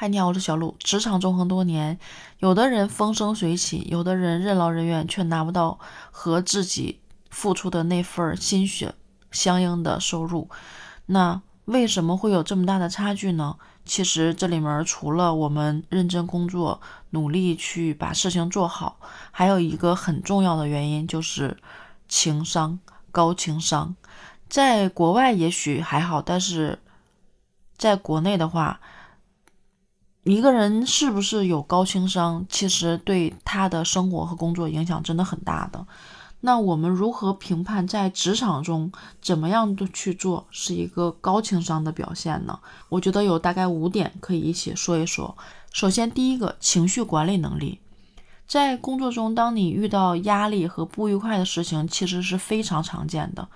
[0.00, 0.76] 嗨，你好，我是小鹿。
[0.78, 1.98] 职场纵横多年，
[2.38, 5.80] 有的人风生水起，有的人任劳任怨，却拿不到
[6.12, 8.94] 和自己付出的那份心血
[9.32, 10.48] 相应的收入。
[11.06, 13.56] 那为什么会有这么大的差距呢？
[13.84, 16.80] 其实这里面除了我们认真工作、
[17.10, 19.00] 努力去把事情做好，
[19.32, 21.56] 还有一个很重要的原因就是
[22.06, 22.78] 情商
[23.10, 23.34] 高。
[23.34, 23.96] 情商
[24.48, 26.78] 在国外也许还好，但是
[27.76, 28.78] 在国内的话。
[30.24, 35.86] 一个人是不是有高情商，其实对他的生活和工作影响真的很大的。
[36.40, 42.58] 那我们如何评判在职场中怎么样的去做是一个高情商的表现呢？
[42.88, 45.36] 我觉得有大概五点可以一起说一说。
[45.72, 47.80] 首先，第一个情绪管理能力。
[48.46, 53.48] 在工作中，当你遇到压力和不愉快的事情，其实是非常常见的。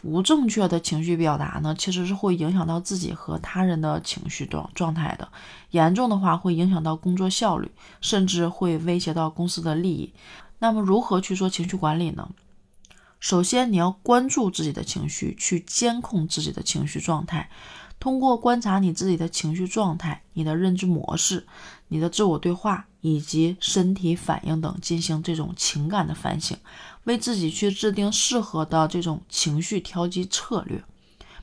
[0.00, 5.28] 不正确的情绪表达呢，其实是会影响到自己和他人的情绪状状态的。
[5.70, 10.14] 严重的话，会影响到工作效率，甚至会威胁到公司的利益。
[10.60, 12.28] 那么，如何去做情绪管理呢？
[13.18, 17.50] 首先，你要关注自己的情绪，去监控自己的情绪状态。
[18.00, 21.46] 通过观察你自己的情绪状态、你的认知模式、
[21.88, 26.56] 你的自我对话以及身体反应等，进行这种情感的反省，
[27.04, 30.82] 为自己去制定适合的这种情绪调节策略，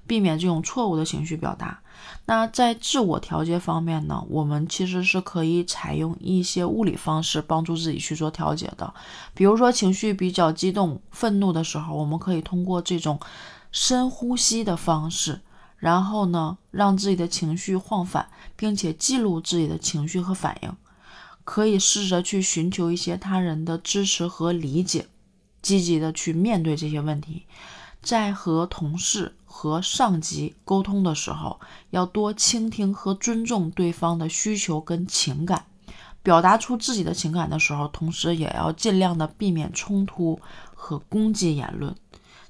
[0.07, 1.79] 避免这种错误的情绪表达。
[2.27, 8.93] 那在自我调节方面呢，我们其实是可以采用一些物理方式帮助自己去做调节的。
[9.33, 13.19] 比如说情绪比较激动、愤怒的时候，我们可以通过这种
[13.71, 15.41] 深呼吸的方式。
[15.77, 20.75] 然后呢，让自己的情绪晃反，并且记录自己的情绪和反应，
[21.43, 25.07] 可以试着去寻求一些他人的支持和理解，
[25.61, 27.45] 积极的去面对这些问题。
[28.01, 35.65] 在和同事和上级沟通的时候，要多倾听和尊重对方的需求跟情感，
[36.21, 40.39] 表达出自己的情感的时候，同时也要尽量的避免冲突
[40.75, 41.95] 和攻击言论。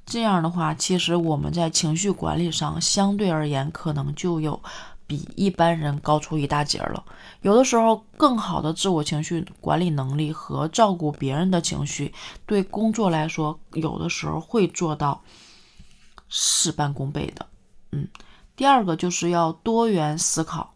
[0.05, 4.61] 这样的话，其实我们在情绪管理上相对而言，可能就有
[5.08, 7.04] 比一般人高出一大截了。
[7.42, 12.14] 有的时候，更好的自我情绪管理能力和照顾别人的情绪，
[12.45, 15.23] 对工作来说，有的时候会做到
[16.30, 17.48] 事半功倍的。
[17.92, 18.08] 嗯，
[18.55, 20.76] 第二个就是要多元思考。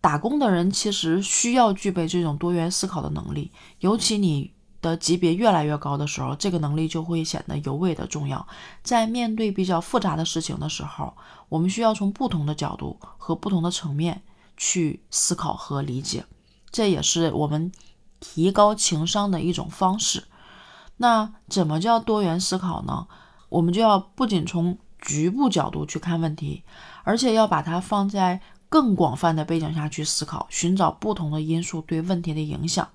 [0.00, 4.54] 打工的人其实需要具备这种多元思考的能力，尤其你。
[4.82, 8.46] 的级别越来越高的时候，这个能力就会显得尤为的重要。
[8.82, 11.14] 在面对比较复杂的事情的时候，
[11.48, 14.20] 我们需要从不同的角度和不同的层面
[14.56, 16.26] 去思考和理解，
[16.70, 17.72] 这也是我们
[18.20, 20.24] 提高情商的一种方式。
[20.96, 23.06] 那怎么叫多元思考呢？
[23.48, 26.64] 我们就要不仅从局部角度去看问题，
[27.04, 32.88] 而且要把它放在更广泛的背景下去思考，寻找不同的因素对问题的影响。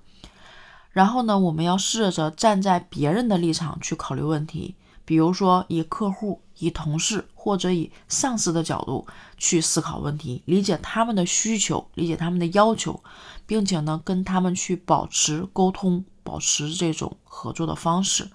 [0.90, 9.06] 然后呢，我们要试着站在别人的立场去考虑问题，比如说以客户、以同事或者以上司的角度
[9.36, 13.00] 去思考问题，理解他们的需求，理解他们的要求，
[13.46, 18.28] 并且呢，跟他们去保持沟通，保持这种合作的方式。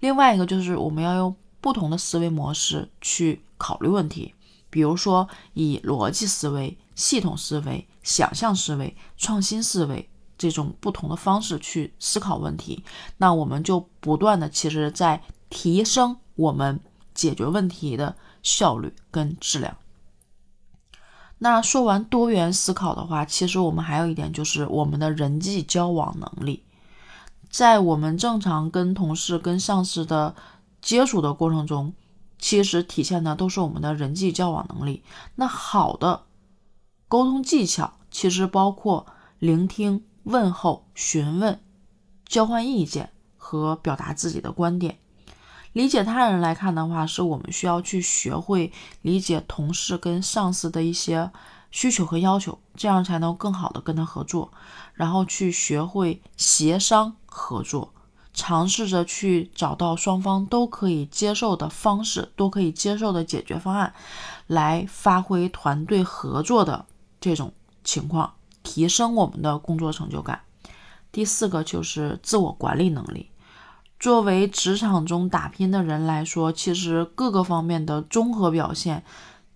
[0.00, 4.34] 另外一个就是我们要用不同的思维模式去考虑问题，
[4.70, 10.08] 比如说以逻辑思维、系统思维、想象思维、创新思维。
[10.38, 12.84] 这种不同的方式去思考问题，
[13.16, 16.78] 那我们就不断的其实在提升我们
[17.12, 19.76] 解决问题的效率跟质量。
[21.38, 26.64] 那说完多元思考的话，其实我们还有一点就是我们的人际交往能力，
[27.50, 30.36] 在我们正常跟同事、跟上司的
[30.80, 31.92] 接触的过程中，
[32.38, 35.02] 其实体现的都是我们的人际交往能力。
[35.34, 36.22] 那好的
[37.08, 39.06] 沟通技巧其实包括
[39.40, 40.04] 聆听。
[40.24, 41.60] 问候、询问、
[42.26, 44.98] 交换意见和表达自己的观点，
[45.72, 51.30] 理解他人来看的话，是我们需要去学会理解同事跟上司的一些
[51.70, 54.52] 需求和要求，这样才能更好的跟他合作。
[54.94, 57.94] 然后去学会协商合作，
[58.34, 63.94] 尝试着去找到双方都可以接受的方式，都可以接受的解决方案，
[64.46, 66.84] 来发挥团队合作的
[67.20, 67.52] 这种
[67.84, 68.34] 情况。
[68.78, 70.42] 提升我们的工作成就感。
[71.10, 73.28] 第四个就是自我管理能力。
[73.98, 79.02] 作为职场中打拼的人来说，其实各个方面的综合表现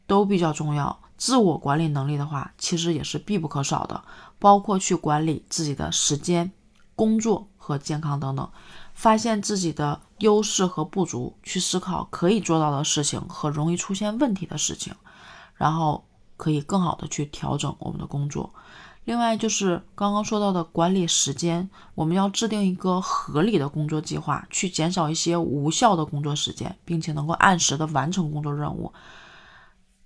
[0.08, 0.98] 都比较重要。
[1.16, 4.02] 自我管理能力的话，其实也是必不可少的，
[4.40, 6.50] 包括去管理自己的时间、
[6.96, 8.50] 工作和健康等等，
[8.92, 14.92] 发现自己的优势和不足，去思考可以做到的事情和容易出现问题的事情，
[15.54, 16.04] 然后
[16.36, 18.52] 可以更好的去调整我们的工作。
[19.04, 28.93] 另外就是刚刚说到的管理时间，我们要制定一个合理的工作计划，去减少一些无效的工作时间，并且能够按时的完成工作任务。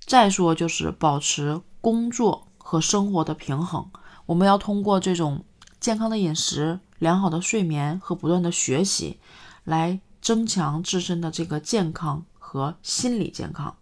[0.07, 3.91] 再说就是保持工作和生活的平衡，
[4.25, 5.45] 我们要通过这种
[5.79, 9.21] 健康的饮食、良好的睡眠和不断的学习，
[9.65, 13.77] 来增强自身的这个健康和心理健康。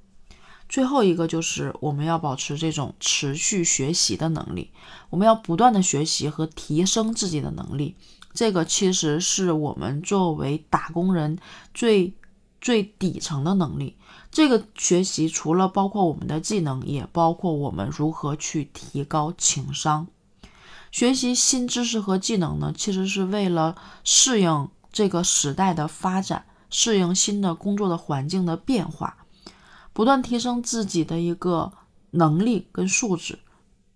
[0.68, 4.70] 最后一个就是我们要保持这种持续学习的能力，
[5.10, 7.96] 我们要不断的学习和提升自己的能力。
[8.32, 11.38] 这个其实是我们作为打工人
[11.72, 12.14] 最
[12.60, 13.96] 最底层的能力。
[14.32, 20.08] 这个学习除了包括我们的技能，也包括我们如何去提高情商。
[20.90, 29.18] 学习新知识和技能呢，其实是为了适应这个时代的发展，适应新的工作的环境的变化。
[29.94, 31.72] 不断提升自己的一个
[32.10, 33.38] 能力跟素质，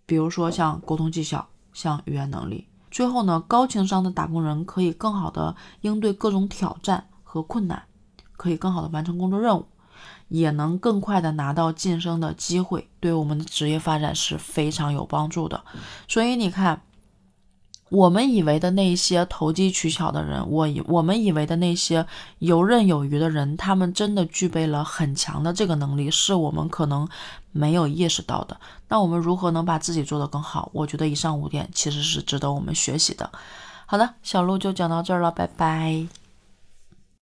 [0.07, 2.67] 比如说像沟通技巧、像语言能力。
[2.91, 7.83] 最后呢，高情商的打工人可以更好的应对各种挑战和困难，
[8.37, 9.67] 可以更好的完成工作任务，
[10.29, 15.63] 也能更快的拿到晋升的机会，对我们的职业发展是非常有帮助的。
[16.09, 16.81] 所以你看。
[17.91, 22.05] 我们以为的那些投机取巧的人，我以我们以为的那些
[22.39, 27.09] 游刃有余的人，他们真的具备了很强的这个能力，是我们可能
[27.53, 28.57] 没有意识到的。
[28.89, 30.71] 那我们如何能把自己做得更好？
[30.73, 33.31] 我觉得以上五点其实是值得我们学习的。
[33.87, 36.28] 好的，小鹿就讲到这儿了，拜拜。